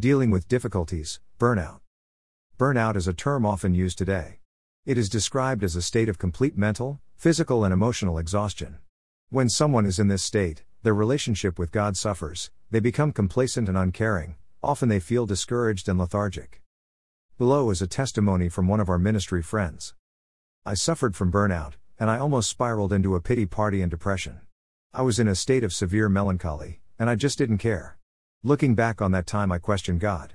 [0.00, 1.80] Dealing with difficulties, burnout.
[2.58, 4.38] Burnout is a term often used today.
[4.86, 8.78] It is described as a state of complete mental, physical, and emotional exhaustion.
[9.28, 13.76] When someone is in this state, their relationship with God suffers, they become complacent and
[13.76, 16.62] uncaring, often they feel discouraged and lethargic.
[17.36, 19.92] Below is a testimony from one of our ministry friends.
[20.64, 24.40] I suffered from burnout, and I almost spiraled into a pity party and depression.
[24.94, 27.98] I was in a state of severe melancholy, and I just didn't care.
[28.42, 30.32] Looking back on that time, I questioned God.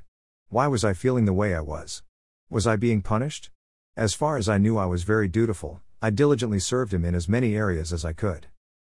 [0.50, 2.04] Why was I feeling the way I was?
[2.52, 3.50] Was I being punished?
[3.98, 7.28] As far as I knew, I was very dutiful, I diligently served Him in as
[7.28, 8.46] many areas as I could.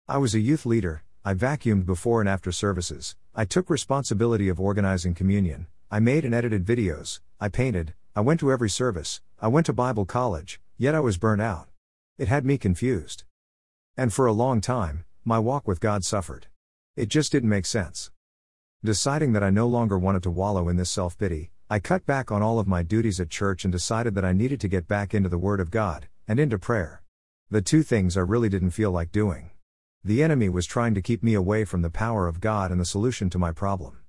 [0.06, 4.60] I was a youth leader, I vacuumed before and after services, I took responsibility of
[4.60, 9.48] organizing communion, I made and edited videos, I painted, I went to every service, I
[9.48, 11.70] went to Bible college, yet I was burnt out.
[12.18, 13.24] It had me confused.
[13.96, 16.48] And for a long time, my walk with God suffered.
[16.98, 18.12] It just didn't make sense.
[18.86, 22.32] Deciding that I no longer wanted to wallow in this self pity, I cut back
[22.32, 25.16] on all of my duties at church and decided that I needed to get back
[25.16, 27.02] into the Word of God, and into prayer.
[27.50, 29.50] The two things I really didn't feel like doing.
[30.04, 32.86] The enemy was trying to keep me away from the power of God and the
[32.86, 34.02] solution to my problem.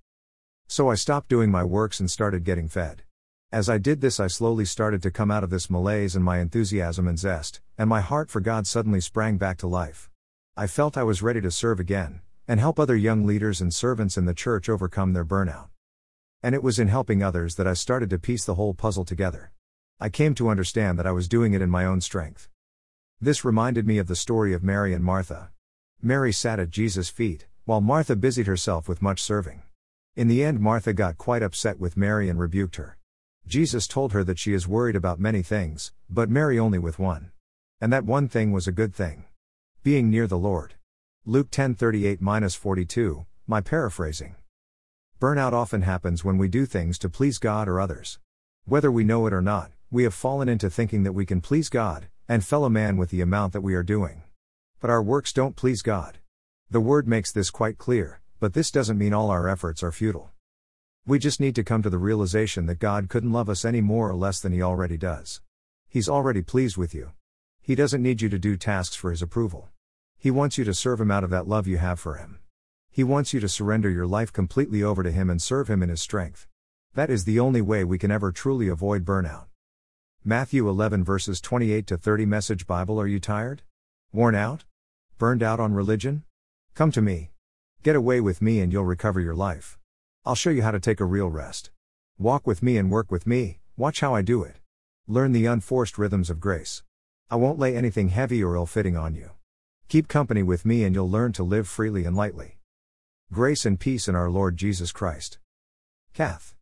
[0.68, 3.02] So I stopped doing my works and started getting fed.
[3.50, 6.38] As I did this, I slowly started to come out of this malaise, and my
[6.38, 10.10] enthusiasm and zest, and my heart for God suddenly sprang back to life.
[10.54, 14.16] I felt I was ready to serve again, and help other young leaders and servants
[14.16, 15.68] in the church overcome their burnout.
[16.42, 19.52] And it was in helping others that I started to piece the whole puzzle together.
[19.98, 22.48] I came to understand that I was doing it in my own strength.
[23.20, 25.50] This reminded me of the story of Mary and Martha.
[26.02, 29.62] Mary sat at Jesus' feet, while Martha busied herself with much serving.
[30.14, 32.96] In the end, Martha got quite upset with Mary and rebuked her.
[33.46, 37.32] Jesus told her that she is worried about many things, but Mary only with one.
[37.80, 39.24] And that one thing was a good thing.
[39.82, 40.75] Being near the Lord.
[41.28, 44.36] Luke 10:38 42, my paraphrasing.
[45.20, 48.20] Burnout often happens when we do things to please God or others.
[48.64, 51.68] Whether we know it or not, we have fallen into thinking that we can please
[51.68, 54.22] God and fellow man with the amount that we are doing.
[54.78, 56.18] But our works don't please God.
[56.70, 60.30] The word makes this quite clear, but this doesn't mean all our efforts are futile.
[61.08, 64.08] We just need to come to the realization that God couldn't love us any more
[64.08, 65.40] or less than He already does.
[65.88, 67.10] He's already pleased with you.
[67.60, 69.70] He doesn't need you to do tasks for His approval.
[70.26, 72.40] He wants you to serve Him out of that love you have for Him.
[72.90, 75.88] He wants you to surrender your life completely over to Him and serve Him in
[75.88, 76.48] His strength.
[76.94, 79.44] That is the only way we can ever truly avoid burnout.
[80.24, 83.62] Matthew 11 verses 28 to 30 Message Bible Are you tired?
[84.10, 84.64] Worn out?
[85.16, 86.24] Burned out on religion?
[86.74, 87.30] Come to me.
[87.84, 89.78] Get away with me and you'll recover your life.
[90.24, 91.70] I'll show you how to take a real rest.
[92.18, 94.56] Walk with me and work with me, watch how I do it.
[95.06, 96.82] Learn the unforced rhythms of grace.
[97.30, 99.30] I won't lay anything heavy or ill fitting on you.
[99.88, 102.58] Keep company with me and you'll learn to live freely and lightly.
[103.32, 105.38] Grace and peace in our Lord Jesus Christ.
[106.12, 106.54] Kath.